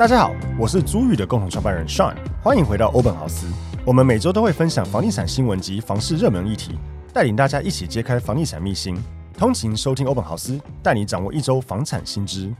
[0.00, 3.46] 大家好，我是朱宇的共同创办人 Sean，欢迎回到欧本豪斯。
[3.84, 6.78] 我们每周都会分享房地产新闻及房市热门议题，
[7.12, 8.96] 带领大家一起揭开房地产秘辛。
[9.36, 12.50] 通勤收听欧本豪斯，带你掌握一周房产新知。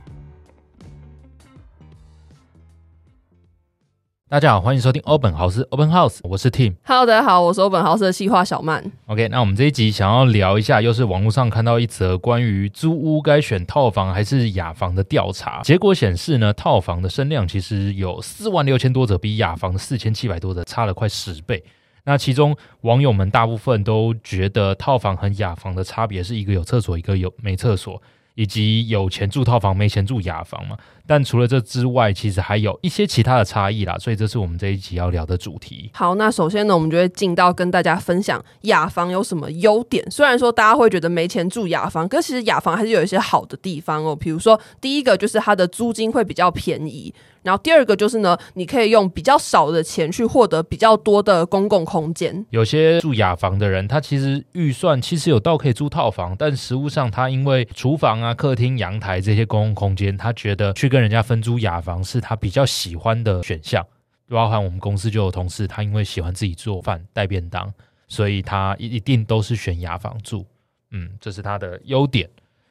[4.31, 6.75] 大家好，欢迎收听欧本豪斯 Open House，我是 Tim。
[6.85, 8.81] Hello，大家好，我是欧本豪斯的企划小曼。
[9.07, 15.59] OK，那我们这一集想要聊一下，又是网络上看到一则关于租屋该选套房还是雅房的调查。
[15.63, 21.61] 结果显示呢，套房的声量其实有四万六千多者，比雅房的四千七百多者差了快十倍。
[22.05, 28.01] 那其中网友们大部分都觉得套房和雅房的差别是一个有厕所，一个有没厕所。
[28.35, 30.77] 以及有钱住套房，没钱住雅房嘛？
[31.05, 33.97] 但除了这之外，其实还有一些其他的差异啦。
[33.97, 35.89] 所以这是我们这一集要聊的主题。
[35.93, 40.05] 好，那首先呢，我们就会进到跟大家分享雅房有什么优点。
[40.09, 44.15] 虽然说大家会觉得没钱住雅房，可是其实雅房还是有一些好的地方哦。
[44.15, 47.13] 比如说，第一个就是它的租金会比较便宜。
[47.43, 52.45] 然后第二个就是呢，你可以用比较少的钱去获得比较多的公共空间。
[52.51, 63.83] 有些住雅房的人，他其实预算其实有到可以租套房，但实物上他因为厨房啊、客厅、阳台这些公共空间，他觉得去跟人家分租雅房是他比较喜欢的选项。
[64.27, 67.73] 包含我们公司就有同事，他因为喜欢自己做饭带便当，
[68.07, 70.45] 所以他一一定都是选雅房住。
[70.91, 72.29] 嗯，这是他的优点。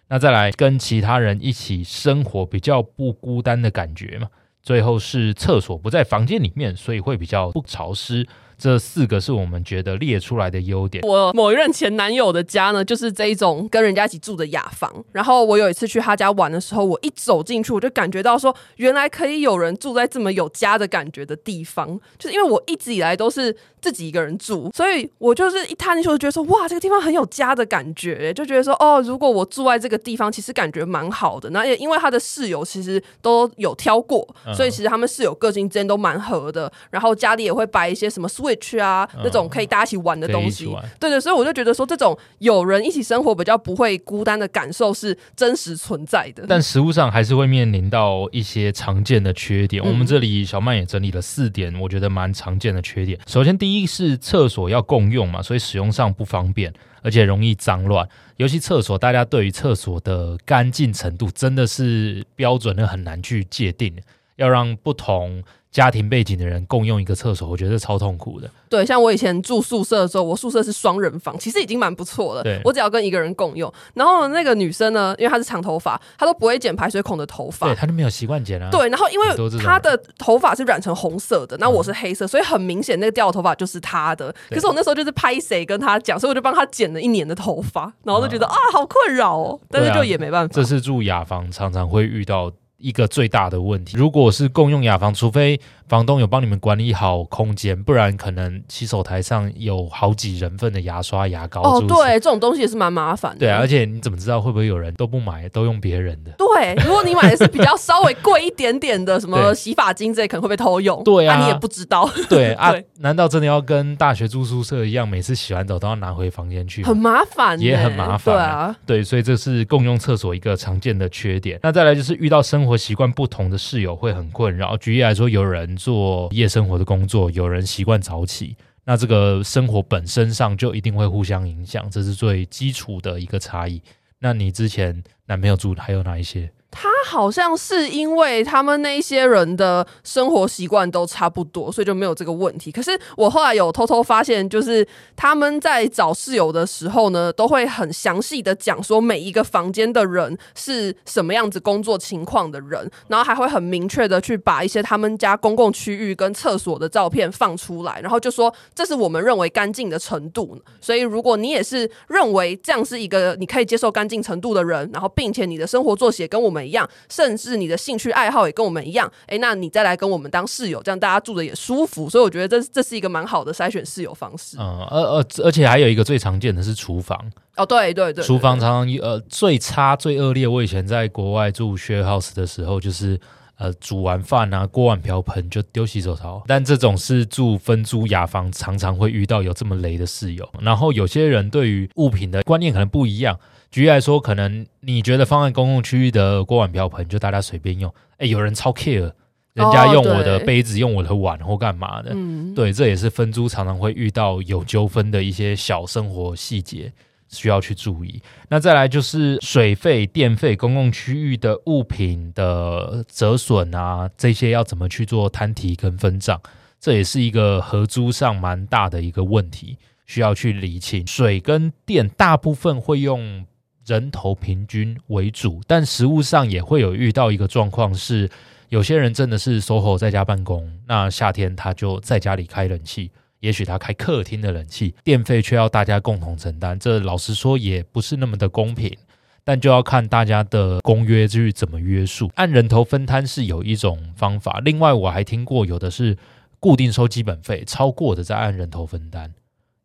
[0.08, 4.28] 那再来跟其他人一起生活，比较不孤单的感觉嘛。
[4.62, 8.26] 最后是厕所不在房间里面，所以会比较不潮湿。
[8.60, 11.02] 这四个是我们觉得列出来的优点。
[11.06, 14.92] 我某一任前男友的家呢，就是这一种跟人家一起住的雅房。
[15.12, 21.98] 然后我有一次去他家玩的时候，我一走进去，我就感觉到说，原来可以有人住在这么有家的感觉的地方。
[22.18, 31.48] 就是因为我一直以来都是自己一个人住，所以我就是一踏进去我就觉得说，哇，这个地方很有家的感觉，就觉得说，哦，如果我住在这个地方，其实感觉蛮好的。
[31.50, 36.70] 那也因为他的室友其实都有挑过，所以其实他们室友个性之间都蛮合的。
[36.90, 40.64] 然后家里也会摆一些什么书啊，那种可以大家一起玩的东西。
[40.98, 46.44] 对对，所以我就觉得说，这种有人一起生活比较不会孤单的感受是真实存在的。
[46.48, 49.84] 但实物上还是会面临到一些常见的缺点。
[49.84, 53.16] 我们这里小曼也整理了四点，我觉得蛮常见的缺点。
[53.26, 53.50] 首先。
[53.60, 56.72] 第一是厕所要共用嘛，所以使用上不方便，
[57.02, 58.08] 而且容易脏乱。
[58.38, 63.94] 尤其厕所，大家对于厕所的干净程度真的是标准的很难去界定，
[64.40, 65.44] 要让不同。
[65.70, 68.50] 家庭背景的人共用一个厕所，我觉得超痛苦的。
[68.68, 72.42] 对，像我以前住宿舍的时候，我宿舍是双人房，其实已经蛮不错了。
[72.42, 73.72] 对，我只要跟一个人共用。
[73.94, 77.68] 然后那个女生呢，因为她是长头发，她都不会剪排水孔的头发。
[77.68, 78.68] 对，她就没有习惯剪啊。
[78.68, 79.26] 对，然后因为
[79.62, 84.34] 她的头发是染成红色的，那我是黑色，所以很明显那个掉的头发就是她的。
[84.48, 89.60] 可是我那时候就是拍谁跟她讲，所以我就帮她剪了一年的头发，然后就觉得啊，好困扰哦。
[89.70, 90.52] 但是就也没办法。
[90.52, 93.96] 这是住雅房常常会遇到一个最大的问题。
[93.96, 101.62] 如果是共用雅房，除非房东有帮你们管理好空间，不然可能洗手台上有好几人份的牙刷、牙膏。
[101.62, 103.38] 哦，对，这种东西也是蛮麻烦的。
[103.38, 106.30] 对啊，而且你怎么知道会不会有人都不买，都用别人的？
[106.38, 111.02] 对，如果你买的是比较稍微贵一点点的，什么洗发精这可能会被偷用。
[111.02, 112.08] 对啊，你也不知道。
[112.28, 116.84] 对啊， 难道真的要跟大学住宿舍一样，每次洗完澡都要拿回房间去？
[116.84, 118.34] 很麻烦，也很麻烦。
[118.34, 121.58] 对啊，对，所以这是共用厕所一个常见的缺点。
[121.62, 124.76] 那再来就是遇到生活习惯不同的室友会很困扰。
[124.76, 126.60] 举例来说，有人做夜生。
[126.60, 128.54] 生活的工作，有人习惯早起，
[128.84, 133.80] 那这个生活本身上就一定会互相影响，这是最基础的一个差异。
[134.18, 136.52] 那你之前男朋友住的还有哪一些？
[136.70, 142.70] 他好像是因为他们那些人的生活习惯都差不多，所以就没有这个问题。
[142.70, 144.86] 可是我后来有偷偷发现，就是
[145.16, 160.56] 他们在找室友的时候呢，都会很详细的讲说每一个房间的人是什么样子工作情况的人，然后还会很明确的去把一些他们家公共区域跟厕所的照片放出来，然后就说这是我们认为干净的程度。
[160.80, 172.10] 所以如果你也是认为这样是一个你可以接受干净程度的人，然后并且你的生活作息跟我们们一样，甚至你的兴趣爱好也跟我们一样，哎，那你再来跟我们当室友，这样大家住的也舒服。
[172.10, 174.56] 所以我觉得这这是一个蛮好的筛选室友方式。
[174.58, 177.18] 嗯，而而而且还有一个最常见的是厨房。
[177.56, 180.46] 哦，对对对，厨房常常呃最差最恶劣。
[180.46, 183.18] 我以前在国外住 share house 的时候，就是。
[183.60, 186.42] 呃，煮完饭啊，锅碗瓢盆就丢洗手槽。
[186.46, 190.48] 但这种是住分租雅房，常常会遇到有这么雷的室友。
[190.62, 193.38] 然后有些人对于物品的观念可能不一样。
[193.70, 199.12] 举例来说，可能你觉得放在公共区域的锅碗瓢盆就大家随便用，哎，有人超 care，
[199.52, 202.12] 人家用我的杯子，用我的碗或干嘛的。
[202.14, 206.90] 嗯，对，这也是分租常常会遇到有纠纷的一些小生活细节。
[207.30, 208.20] 需要去注意。
[208.48, 216.40] 那再来就是水费、电费、公共区域的物品的折损啊，这些要怎么去做摊提跟分账？
[216.80, 221.06] 这也是一个合租上蛮大的一个问题，需要去理清。
[221.06, 223.44] 水跟电大部分会用
[223.84, 228.30] 人头平均为主，但实物上也会有遇到一个状况是，
[228.70, 233.10] 有些人真的是 SOHO 在家办公，那夏天他就在家里开冷气。
[233.40, 238.96] 也许他开客厅的冷气，电费却要大家共同承担，这老实说也不是那么的公平。
[239.42, 244.60] 但就要看大家的公约就是怎么约束，按人头分摊是有一种方法。
[244.60, 246.16] 另外我还听过有的是
[246.60, 249.32] 固定收基本费，超过的再按人头分担，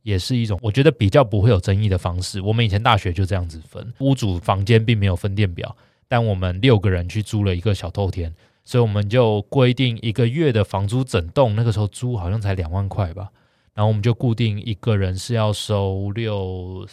[0.03, 2.41] 也是一种我觉得比较不会有争议的方式。
[2.41, 5.75] 我们以前大学就这样子分，屋主房间并没有分电表，
[6.09, 8.35] 但我们六个人去租了一个小透天，
[8.65, 13.29] 所以我们就规定一个月的房租整栋那个时候租好像才两万块吧。
[13.75, 16.87] 然后我们就固定一个人是要收六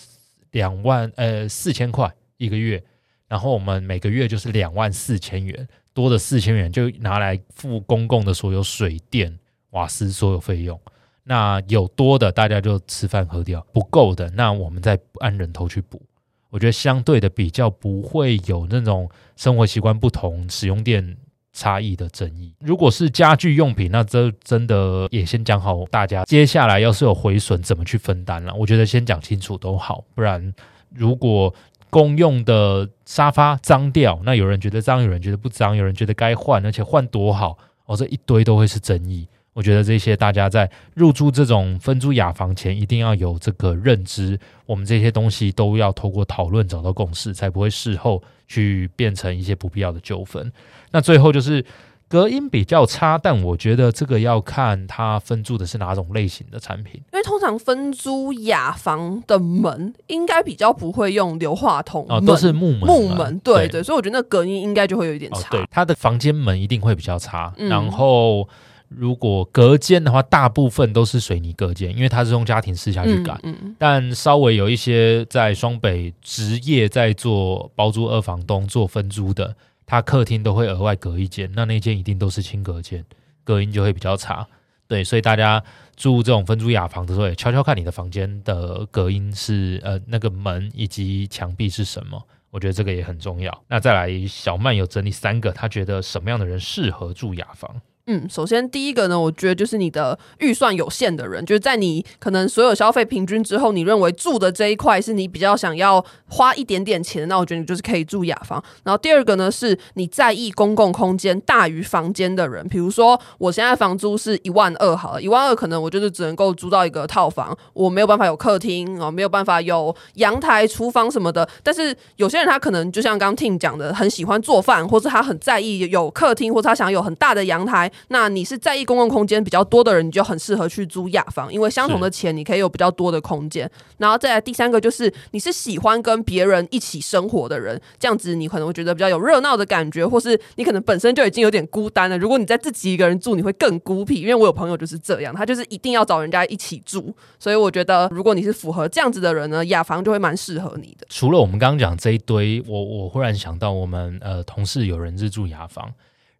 [0.51, 2.83] 两万呃四千块一个月，
[3.29, 9.39] 然后我们每个月就是两万四千元，多的四千元就拿来付公共的所有水电
[9.71, 10.79] 瓦斯所有费用。
[11.25, 16.03] 那有多的大家就吃饭喝掉，不够的那我们再按人头去补。
[16.51, 21.17] 我觉得相对的比较不会有那种生活习惯不同使用电
[21.53, 28.55] 差异的争议，如果是家具用品，那这真的也先讲好，大家接下来要是有毁损，怎么去分担了？
[28.55, 30.55] 我觉得先讲清楚都好，不然
[30.95, 31.55] 如果
[31.91, 39.29] 公用的沙发脏掉，那有人觉得脏，有人觉得不脏，有人觉得该换，而且换多好，哦，这一堆都会是争议。
[39.53, 44.41] 我觉得这些大家在入住这种分租雅房前，一定要有这个认知。
[44.65, 50.51] 我们这些东西都要透过讨论找到共识，才不会事后去变成一些不必要的纠纷。
[50.93, 51.65] 那最后就是
[52.09, 57.03] 隔音比较差，但我觉得这个要看它分租的是哪种类型的产品。
[57.13, 62.81] 因为通常分租雅房的门应该比较不会用硫化铜哦，都是木门。
[62.81, 65.41] 木门对对，对，所以我觉得那隔音应该就会有一点差。
[65.41, 68.49] 哦、对，它的房间门一定会比较差，嗯、然后。
[68.95, 73.33] 如果隔间的话，大部分都是水泥隔间，因为它是用家庭式下去改。
[73.43, 79.57] 嗯嗯、但稍微有一些在双北职业在做包租二房东做分租的，
[79.93, 83.05] 他客厅都会额外隔一间，那那间一定都是轻隔间，
[83.45, 84.49] 隔音就会比较差。
[84.89, 85.63] 对，所以大家
[85.97, 93.65] 住这种分租雅房的时候，也悄悄看你的房间的隔音是呃那个门以及墙壁是什么，我觉得这个也很重要。
[93.69, 97.79] 那再来，小曼有整理三个，她觉得什么样的人适合住雅房？
[98.09, 108.61] 嗯，首先第一个呢，我觉得就是你的预算有限的人，就是在你可能所有消费平均之后，你认为住的这一块是你比较想要花一点点钱，那我觉得你就是可以住雅房。
[108.83, 121.49] 然后第二个呢，是你在意公共空间大于房间的人，比如说我现在房租是一万二，好了，一万二可能我就是只能够租到一个套房，我没有办法有客厅哦，没有办法有阳台、厨房什么的。
[121.63, 127.92] 但是有些人他可能就像刚 Tim 讲的，很喜欢做饭，或是他很在意有客厅，或者他想有很大的阳台。
[128.09, 133.71] 那你是在意公共空间比较多的人，你就很适合去租雅房，因为相同的钱你可以有比较多的空间。
[133.99, 142.19] 然后再来第三个就是你是喜欢跟别人一起生活的人，这样子你可能会觉得比较有热闹的感觉，或是你可能本身就已经有点孤单了。
[142.19, 144.21] 如果你在自己一个人住，你会更孤僻。
[144.21, 147.15] 因为我有朋友就是这样，他就是一定要找人家一起住。
[147.39, 151.07] 所以我觉得如果你是符合这样子的人呢，雅房就会蛮适合你的。
[151.09, 155.93] 除了我们刚刚讲这一堆，我我忽然想到我们呃同事有人是住雅房。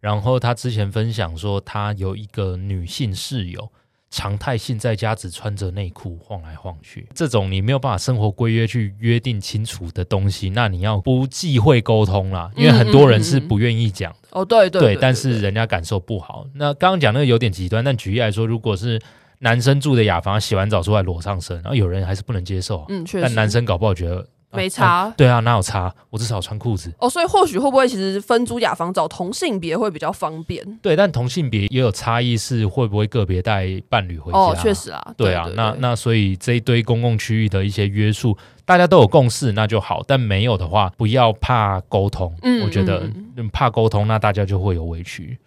[0.03, 3.71] 然后他之前分享说，他有一个女性室友，
[4.09, 7.07] 常态性在家只穿着内裤晃来晃去。
[7.15, 14.17] 这种你没有办法生活规约去约定清楚的东西，那你要不忌讳沟通啦，因为很多人是不愿意讲的。
[14.17, 16.45] 嗯嗯嗯哦，对对对，但是人家感受不好。
[16.53, 19.01] 那刚刚讲那个有点极端，但举例来说，如果是
[19.39, 22.85] 男生住的雅房，洗完澡出来裸上身，然后有人还是不能接受。
[22.89, 23.21] 嗯，确实。
[23.21, 24.27] 但男生搞不好觉得。
[24.53, 25.13] 没差、啊。
[25.17, 25.93] 对啊，哪有差？
[26.09, 26.93] 我至少穿裤子。
[26.99, 30.63] 哦，所以或许会不会其实分租雅房找同性别会比较方便？
[30.81, 34.37] 对，但同性别也有差异，是会不会个别带伴侣回家？
[34.37, 35.13] 哦，确实啊。
[35.17, 40.03] 对啊，那那所以这一堆公共区域的一些约束，大家都有共识，那就好。
[40.07, 42.33] 但没有的话，不要怕沟通。
[42.41, 43.09] 嗯，我觉得
[43.51, 45.37] 怕沟通，那大家就会有委屈。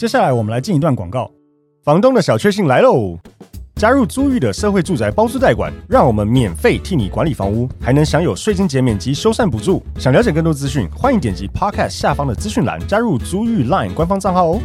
[0.00, 1.30] 接下来我们来进一段广告。
[1.84, 3.18] 房东的小确幸来喽！
[3.76, 9.82] 加入租寓的社会住宅包租代管，让我们免费替你管理房屋，还能享有税金减免及修缮补助。
[9.98, 14.60] 想了解更多资讯，欢迎点击 Podcast 下方的资讯栏，加入租寓 Line 官方账号哦。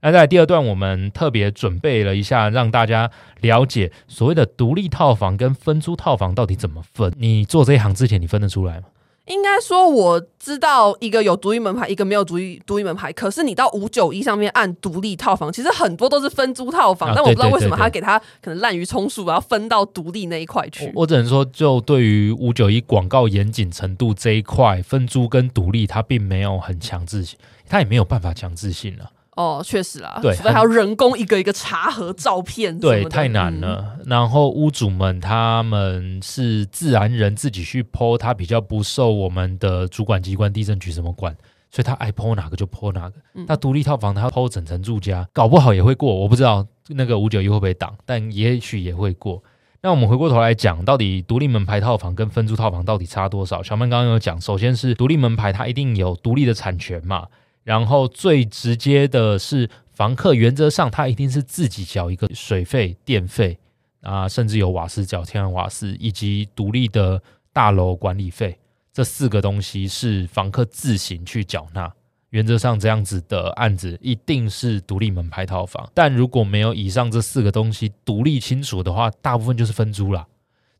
[0.00, 3.08] 那在第二段，我们特别准备了一下，让大家
[3.40, 7.12] 了解所谓的独立套房跟分租套房到底怎么分。
[7.16, 8.86] 你做这一行之前，你分得出来吗？
[9.26, 13.12] 应该说我知道一个有独立门牌，一个没有独立独立门牌。
[13.12, 20.86] 可是你到五九一上面按独立套房，其实很多都是分租套房，啊、但我不知道为什么他给他可能滥竽充数，然后分到独立那一块去。
[20.86, 27.38] 我，我只能说，就对于五九一广告严谨程度这一块，分租跟独立，它并没有很强制性，
[27.68, 29.10] 它也没有办法强制性了。
[29.42, 33.96] 哦，确实啦，对，除非还要人工一个一个查核照片，对，太难了。
[33.98, 41.36] 嗯、然后屋主们他们是自然人，自己去 po，他比较不受我们的主管机关地震局什么管，
[41.70, 43.16] 所以他爱 po 哪个就 po 哪个。
[43.48, 49.42] 那独、嗯、立套房他 po 整层住家，搞不好也会过，我不知道那个五九一会不会挡，但也许也会过。
[49.84, 53.60] 那我们回过头来讲，到底独立门牌套房跟分租套房到底差多少？
[53.64, 57.26] 小曼刚刚有讲，首先是独立门牌，它一定有独立的产权嘛。
[57.64, 63.58] 然后最直接的是，房客原则上他一定是自己缴一个水费、电费
[64.00, 68.58] 啊，甚至有瓦斯缴天然瓦斯，以及独立的大楼管理费，
[68.92, 71.92] 这四个东西是房客自行去缴纳。
[72.30, 80.26] 原则上这样子的案子一定是独立门牌套房，但如果没有以上这四个东西独立清楚的话，大部分就是分租啦。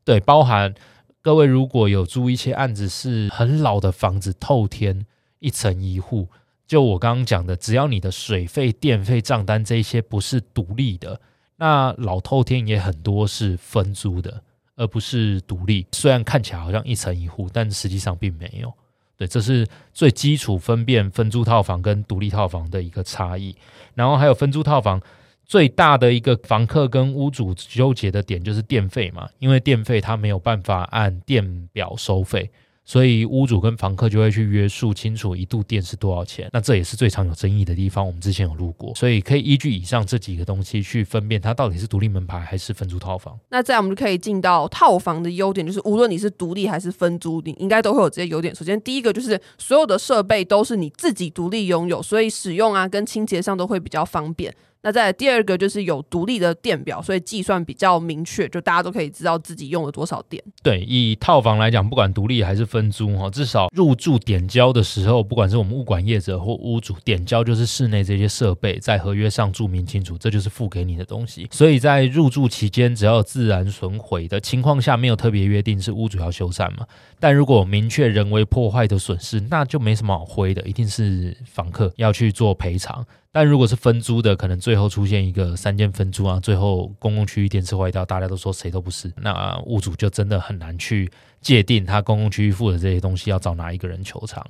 [0.03, 0.73] 对，包含
[1.21, 5.05] 各位如果有租一些案子是很老的房子，透天
[5.39, 6.27] 一层一户。
[6.73, 11.21] 就我刚刚讲的，只要你的水费、电费账单这些不是独立的，
[11.57, 14.41] 那老透天也很多是分租的，
[14.75, 15.85] 而不是独立。
[15.91, 18.73] 虽然看起来好像一层一户，但实际上并没有。
[19.15, 23.55] 对，这是最基础分辨分租套房跟独立套房的一个差异。
[23.93, 24.99] 然后还有分租套房
[25.45, 32.49] 最大的一个房客跟屋主纠结的点就是电费嘛，因为电费他没有办法按电表收费。
[32.85, 38.05] 所以屋主跟房客就会去约束清楚一度电是多少钱，那这也是最常有争议的地方。
[38.05, 43.39] 我们之前有录过，所以可以依据以上这几个东西去分辨它到底是独立门牌还是分租套房。
[43.49, 48.53] 那这样我们就可以进到套房的优点，就是无论你是独立还是分租，你应该都会有这些优点。
[48.53, 54.53] 首先，第一个就是所有的设备都是你自己独立拥有，所以使用啊跟清洁上都会比较方便。
[54.83, 60.43] 那再来第二个就是有独立的电表，所以计算比较明确，就大家都可以知道自己用了多少电。
[60.61, 71.47] 对，以套房来讲，不管独立还是分租哈，至少入住点交的时候，不管是我们物管业者或屋主，点交就是室内这些设备，在合约上注明清楚，这就是付给你的东西。
[71.49, 76.85] 所以在入住期间，只要有自然损毁的情况下，没有特别约定是屋主要修缮嘛。
[77.21, 83.05] 但如果明确人为破坏的损失，那就没什么好灰的，一定是房客要去做赔偿。
[83.33, 91.11] 但如果是分租的，可能最后出现一个三间分租啊，最后公共区域电池坏掉，大家都说谁都不是，那屋主就真的很难去
[91.41, 94.45] 界定他公共区域付的这些东西要找哪一个人求偿，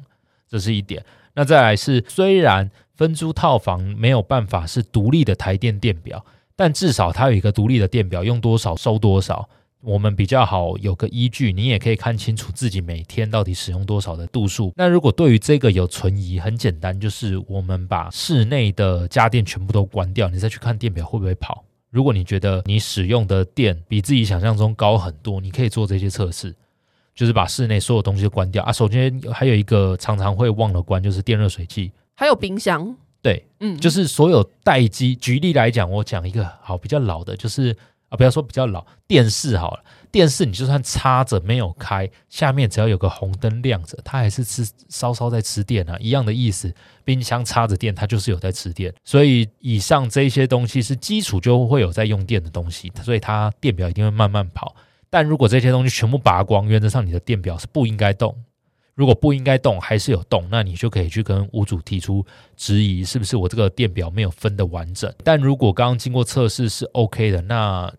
[0.49, 1.01] 这是一点。
[1.33, 6.25] 那再来是，虽然分租套房没有办法是独立的台电电表，
[6.55, 9.49] 但至少它有一个独立的电表，用多少收多少。
[9.85, 14.71] 我们比较好有个依据，你也可以看清楚自己每天到底使用多少的度数。
[14.77, 21.65] 那如果对于这个有存疑，很简单，就是我们把室内的家电全部都关掉，你再去看电表会不会跑。
[21.89, 26.55] 如果你觉得你使用的电比自己想象中高很多，你可以做这些测试，
[27.13, 28.71] 就是把室内所有东西都关掉啊。
[28.71, 32.95] 首先还有一个常常会忘了关，就是电热水器，还有冰箱。
[33.21, 35.13] 对，嗯，就是所有待机。
[35.13, 37.75] 举例来讲，我讲一个好比较老的，就是。
[38.13, 46.71] 啊，不要说比较老，电视好了，电视你就算插着没有开，下面只要有个红灯亮着，它还是吃稍稍在吃电啊，一样的意思。
[47.03, 48.93] 冰箱插着电，它就是有在吃电。
[49.03, 54.75] 所以以上这些东西是基础就会有在用电的东西，所以它电表一定会慢慢跑。
[55.09, 58.35] 但如果这些东西全部拔光，原则上你的电表是不应该动。
[58.95, 62.23] 如果不应该动，还是有动，那你就可以去跟屋主提出
[62.55, 65.11] 质疑，是不是我这个电表没有分得完整？
[65.23, 67.91] 但如果刚刚经过测试是 OK 的，那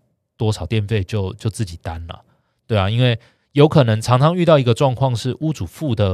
[0.45, 2.23] 多少电费就就自己担了，
[2.67, 3.19] 对啊，因为
[3.53, 6.07] 有可能常常遇到一个状况是屋主付的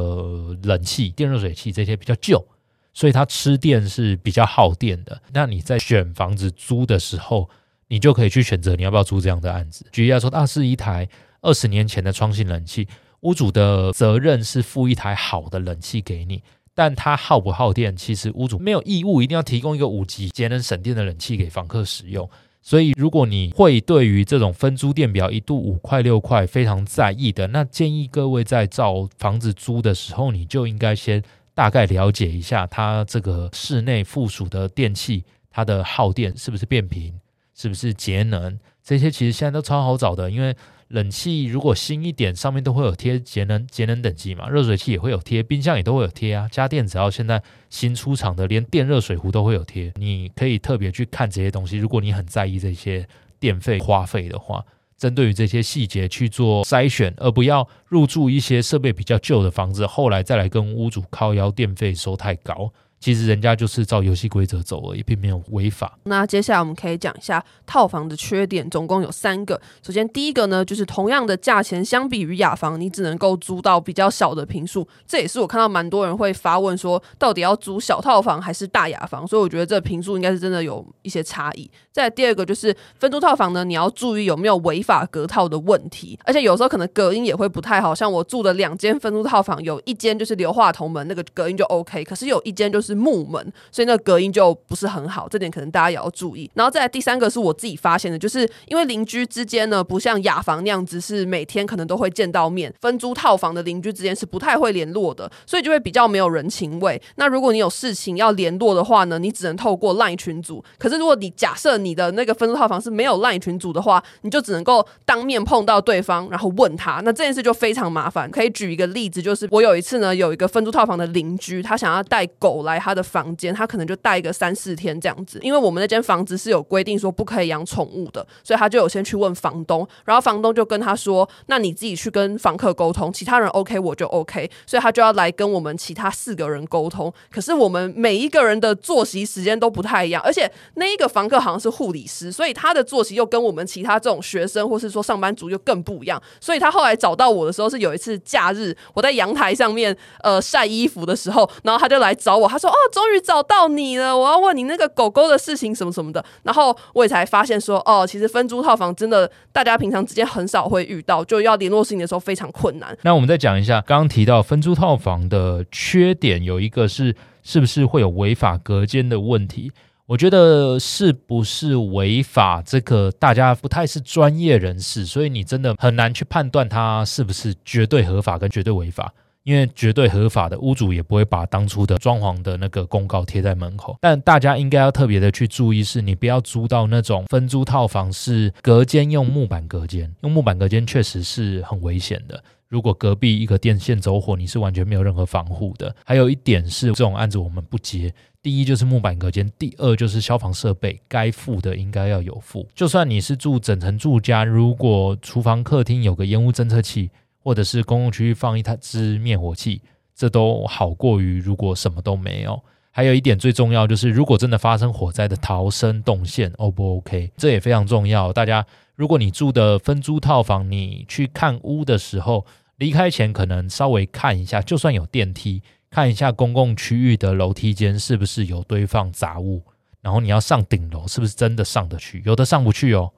[0.62, 2.46] 冷气、电热水器这些比较旧，
[2.94, 5.20] 所以它吃电是比较耗电的。
[5.32, 7.50] 那你在选房子租的时候，
[7.88, 9.84] 你就可以去选择你要不要租这样的案子。
[9.90, 11.08] 举例来说，那是一台
[11.40, 12.86] 二十年前的窗型冷气，
[13.22, 22.30] 屋主的责任是付一台好的冷气给你，但它耗不耗电，其实屋主没有义务一定要提供一个五级节能省电的冷气给房客使用。
[22.62, 31.22] 所以，如果你会对于这种分租电表一度五块六块非常在意的，那建议各位在找房子租的时候，你就应该先
[31.54, 37.12] 大概了解一下它这个室内附属的电器，它的耗电是不是变频，
[37.60, 40.56] 是不是节能，这些其实现在都超好找的，因为。
[40.90, 46.48] 冷气如果新一点，上面都会有贴节能节能等级嘛，热水器也会有贴，冰箱也都会有贴啊。
[46.48, 51.76] 家电只要现在新出厂的，连电热水壶都会有贴，你可以特别去看这些东西。
[51.76, 53.06] 如果你很在意这些
[53.38, 54.64] 电费花费的话，
[54.98, 62.72] 针对于这些细节去做筛选，而不要入住一些设备比较旧的房子，后来再来跟屋主靠腰电费收太高。
[63.00, 65.98] 其实人家就是照游戏规则走而已，并没有违法。
[66.02, 69.58] 那接下来我们可以讲一下套房的缺点，总共有三个。
[69.82, 74.86] 首先，第一个呢，就是同样的价钱，相比于雅房，你只能够租到比较小的坪数。
[75.06, 79.26] 这也是我看到蛮多人会发问说，到底要租小套房还是大雅房？
[79.26, 81.70] 所以我觉得这坪数应该是真的有一些差异。
[81.90, 87.94] 再第二个就是分租套房呢，你要注意有没有违法隔套的问题，而且有时候可能隔音也会不太好。
[87.94, 92.89] 像我住的两间分租套房，有一间就是硫化铜门，那个隔音就 OK，可是有一间就是。
[92.90, 96.50] 是木门，所以那个隔音就不是很好，这点可能大家也要注意。
[96.54, 107.00] 然后再来第三个是我自己发现的，就是因为邻居之间呢，不像雅房那样子是每天可能都会见到面，分租套房的邻居之间是不太会联络的，所以就会比较没有人情味。
[107.16, 110.64] 那如果你有事情要联络的话呢，你只能透过烂群组。
[110.78, 117.00] 可是如果你假设你的那个分租套房是没有烂群组的话，你就只能够当面碰到对方，然后问他。
[117.04, 118.28] 那这件事就非常麻烦。
[118.30, 137.12] 可以举一个例子，就是我有一次呢，有一个分租套房的邻居，他想要带狗来他的房间，他可能就带一个三四天这样子，因为我们那间房子是有规定说不可以养宠物的，所以他就有先去问房东，然后房东就跟他说：“那你自己去跟房客沟通，其他人 OK 我就 OK。”所以他就要来跟我们其他四个人沟通。
[137.30, 146.20] 可是我们每一个人的作息时间都不太一样，而且那一个房客好像是护理师，所以他的作息又跟我们其他这种学生或是说上班族又更不一样。
[146.40, 169.72] 所以他后来找到我的时候是有一次假日，我在阳台上面呃晒衣服的时候，然后他就来找我，他说：“哦，终于找到你了，我要问你那个狗狗的事情什么什么的。”然后我也才发现说：“哦，其实分租套房真的大家平常之间很少会遇到，就要联络事情的时候非常困难。”那我们再讲一下，刚刚提到分租套房的缺点，有一个是是不是会有违法隔间的问题？
[170.06, 179.12] 我觉得是不是违法，这个大家不太是专业人士，所以你真的很难去判断它是不是绝对合法跟绝对违法。
[179.44, 192.42] 因为绝对合法的屋主也不会把当初的装潢的那个公告贴在门口，但大家应该要特别的去注意，是你不要租到那种分租套房，是隔间用木板隔间，用木板隔间确实是很危险的。
[192.68, 195.92] 如果隔壁一个电线走火，你是完全没有任何防护的。
[196.04, 198.14] 还有一点是，这种案子我们不接。
[198.42, 202.68] 第一就是木板隔间，第二就是消防设备，该付的应该要有付。
[202.74, 207.10] 就算你是住整层住家，如果厨房客厅有个烟雾侦测器。
[207.42, 209.82] 或者是公共区域放一台支灭火器，
[210.14, 212.62] 这都好过于如果什么都没有。
[212.92, 217.30] 还有一点最重要就是，如果真的发生火灾的逃生动线，O 不 OK？
[217.36, 218.32] 这也非常重要。
[218.32, 222.44] 大家，如果你住的分租套房，你去看屋的时候，
[222.78, 229.62] 离开前可能稍微看一下，就算有电梯，看一下公共区域的楼梯间是不是有堆放杂物，
[230.02, 232.20] 然后你要上顶楼，是不是真的上得去？
[232.26, 233.12] 有的上不去哦。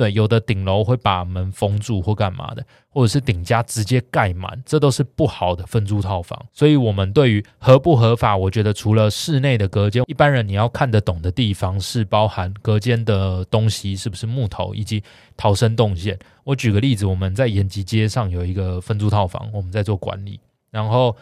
[0.00, 6.46] 对，有的顶楼会把门封住或干嘛的，或者是顶加直接盖满，这都是不好的分租套房。
[6.54, 15.02] 所以，我们对于合不合法，我觉得除了室内的隔间，一般人你要看得懂的地方是包含隔间的东西是不是木头，以及
[15.36, 16.18] 逃生动线。
[16.44, 21.14] 我举个例子，我们在延吉街上有一个分租套房，我们在做管理，然后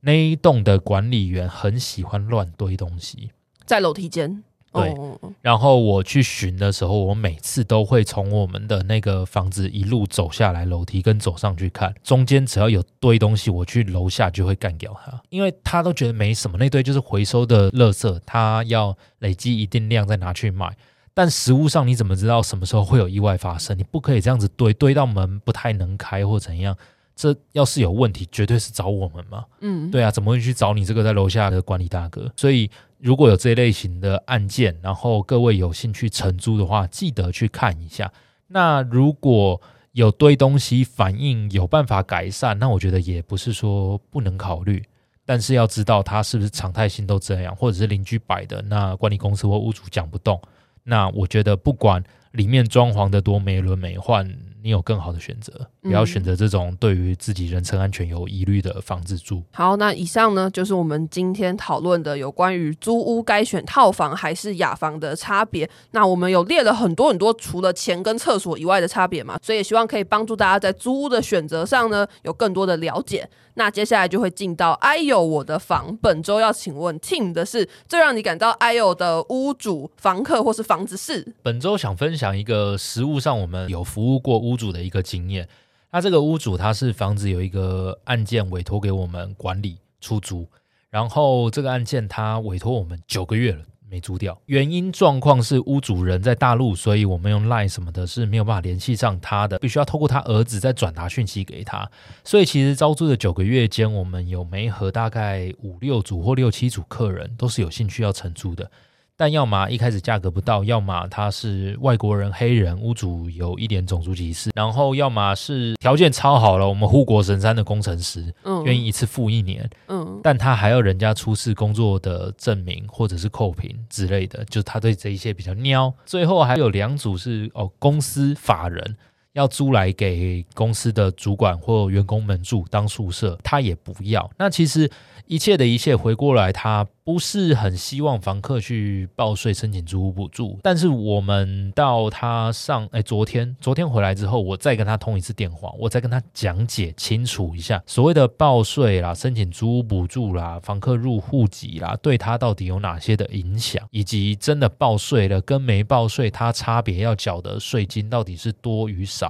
[0.00, 3.30] 那一栋的管理员很喜欢乱堆东西，
[3.64, 4.42] 在楼梯间。
[4.74, 4.92] 对，
[5.40, 20.76] 然后我去巡的时候，我每次都会从我们的那个房子一路走下来楼梯，跟走上去看，中间只要有堆东西，我去楼下就会干掉它，因为他都觉得没什么，那堆就是回收的垃圾，他要累积一定量再拿去卖。
[21.14, 23.78] 但实物上你怎么知道什么时候会有意外发生？
[23.78, 26.76] 你不可以这样子堆，堆到门不太能开或怎样。
[27.14, 29.44] 这要是有问题，绝对是找我们嘛。
[29.60, 32.32] 嗯，对啊，怎么会去找你这个在楼下的管理大哥？
[32.36, 32.68] 所以。
[33.04, 38.10] 如果有这一类型的案件，然后各位有兴趣承租的话，记得去看一下。
[38.46, 39.60] 那如果
[39.92, 44.82] 有堆东西反应有办法改善，那我觉得也不是说不能考虑，
[45.26, 50.40] 但是要知道它是不是常态性都这样，或者是邻居摆的，那管理公司或屋主讲不动。
[50.82, 54.26] 那我觉得不管里面装潢的多美轮美奂，
[54.64, 59.42] 你有更好的选择，不要选择这种对于自己人身安全有疑虑的房子住。
[59.52, 65.68] 好，那以上呢就是我们今天讨论的有关于租屋该选套房还是雅房的差别。
[65.90, 73.28] 那我们有列了很多很多除了钱跟厕所以外的差别嘛，所以也希望可以帮助大家在租屋的选择上呢有更多的了解。
[73.56, 81.34] 那接下来就会进到哎呦我的房，本周要请问 Tim 的是最让你感到哎呦的屋主、房客或是房子是？
[81.42, 85.48] 本周想分享一个实物上我们有服务过屋屋主的一个经验。
[85.90, 90.48] 那这个屋主他是房子有一个案件委托给我们管理出租，
[90.88, 93.64] 然后这个案件他委托我们九个月了。
[93.86, 101.88] 没租掉，原因状况是屋主人在大陆，所以我们用 Line 什么的是没有办法联系上他的，必须要透过他儿子再转达讯息给他。
[102.24, 108.68] 所以其实招租的九个月间，我们有没和大概五六组或六七组客人，都是有兴趣要承租的。
[109.16, 125.94] 但要么一开始价格不到，要么他是外国人、黑人，屋主有一点种族歧视，然后要么是条件超好了，我们护国神山的工程师，嗯，愿意一次付一年，嗯，但他还要人家出示工作的证明或者是扣凭之类的，就是他对这一些比较喵。
[126.04, 128.96] 最后还有两组是哦，公司法人
[129.34, 134.28] 要租来给公司的主管或员工们住当宿舍，他也不要。
[134.36, 134.90] 那其实。
[135.26, 140.58] 一切的一切回过来，他不是很希望房客去报税申请租屋补助。
[140.62, 159.23] 但是我们到他上，哎，昨天昨天回来之后，我再跟他通一次电话，我再跟他讲解清楚一下所谓的报税啦、申请租屋补助啦、房客入户籍啦，对他到底有哪些的影响，以及真的报税了跟没报税，他差别要缴的税金到底是多与少。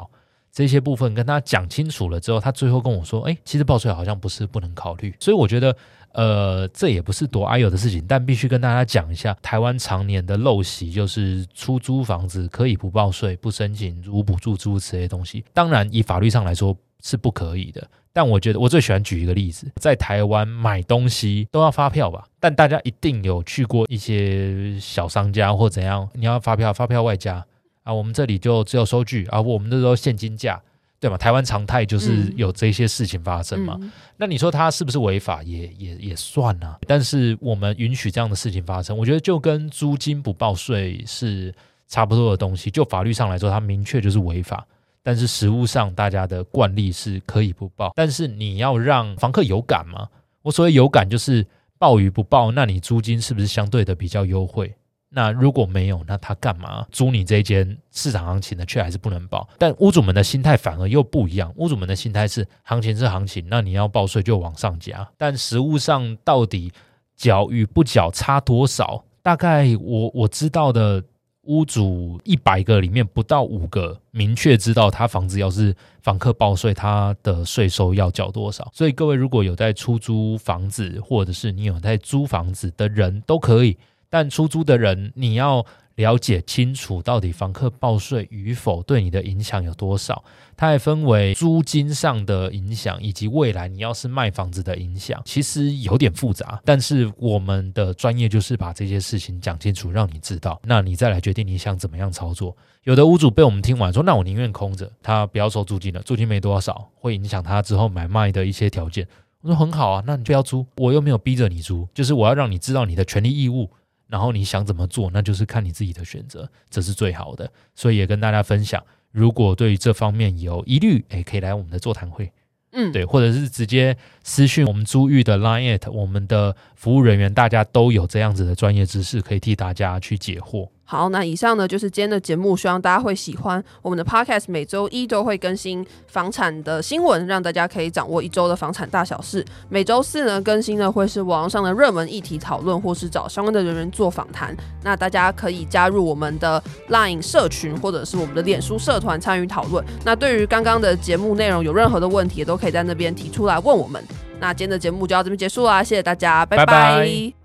[0.55, 5.77] 这些部分跟他讲清楚了之后，他最后跟我说：“哎，其实报税好像不是不能考虑。”所以我觉得，
[6.13, 15.45] 呃，这也不是多哎呦的事情，但必须跟大家讲一下，台湾常年的陋习就是出租房子可以不报税、不申请无补助、诸如此类东西。
[15.53, 17.85] 当然，以法律上来说是不可以的。
[18.13, 22.25] 但我觉得，我最喜欢举一个例子，在台湾买东西都要发票吧？
[22.39, 27.45] 但大家一定有去过一些小商家或怎样，你要发票，发票外加。
[27.85, 30.61] 啊，我们这里就只有收据啊，我们那时候现金价，
[30.99, 31.17] 对吗？
[31.17, 33.79] 台湾常态就是有这些事情发生嘛。
[33.81, 35.43] 嗯、那你说他是不是违法？
[35.43, 36.79] 也也也算啊。
[36.87, 41.55] 但是我们允许这样的事情发生，我觉得就跟租金不报税是
[41.87, 42.71] 差不多的东西。
[42.71, 44.67] 就法律上来说，它明确就是违法。
[45.03, 47.93] 但是实务上，大家的惯例是可以不报。
[47.95, 50.09] 但是你要让房客有感吗？
[50.41, 54.75] 我所谓有感，就是报与不报，那你租金是不是相对的比较优惠？
[55.17, 59.49] 那如果没有，那他干嘛租你这间市场行情的，却还是不能报？
[59.59, 61.53] 但屋主们的心态反而又不一样。
[61.55, 65.09] 屋主们的心态是，行情是行情，那你要报税就往上加。
[65.17, 66.73] 但实物上到底
[67.17, 69.05] 缴与不缴差多少？
[69.23, 71.01] 大概我我知道的
[71.43, 75.73] 屋主一百个里面不到五个明确知道他房子要是
[76.03, 78.69] 房客报税，他的税收要缴多少。
[78.75, 83.79] 所以各位如果有在出租房子，或者是你有在租房子的人都可以。
[84.15, 90.23] 但出租的人，你要了解清楚，到底房客报税与否对你的影响有多少？
[90.57, 96.61] 它还分为租金上的影响，以及未来你要是卖房子的影响，其实有点复杂。
[96.65, 102.57] 但是我们的专业就是把这些事情讲清楚，让你知道，那你再来决定你想怎么样操作。
[102.85, 109.09] 有的屋主被我们听完说，那我宁愿空着，他不要收租金了，租金没多少，会影响他之后买卖的一些条件。
[109.41, 113.69] 我说很好啊，那你就要租，我又没有逼着你租，就是我要让你知道你的权利义务。
[114.15, 117.51] 然后你想怎么做，那就是看你自己的选择，这是最好的。
[117.75, 122.31] 所以也跟大家分享，如果对于这方面有疑虑，哎，可以来我们的座谈会，
[122.71, 130.69] 嗯，对，或者是直接私讯我们租玉的 Line at，我们的服务人员，大家都有这样子的专业知识，可以替大家去解惑。
[130.95, 133.61] 好，那以上呢就是今天的节目，希望大家会喜欢。
[133.83, 139.45] 我们的 Podcast 每周一都会更新房产的新闻，让大家可以掌握一周的房产大小事。
[139.69, 144.57] 每周四呢更新的会是网上的热门议题讨论，或是找相关的人员做访谈。
[144.85, 149.85] 那大家可以加入我们的 Line 社群，或者是我们的脸书社团参与讨论。
[150.05, 154.01] 那对于刚刚的节目内容有任何的问题，也都可以在那边提出来问我们。
[154.39, 156.65] 那今天的节目就到这边结束啦，谢谢大家，拜拜。
[156.65, 157.44] 拜拜。